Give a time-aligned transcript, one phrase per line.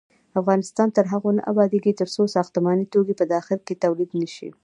[0.39, 4.49] افغانستان تر هغو نه ابادیږي، ترڅو ساختماني توکي په داخل کې تولید نشي.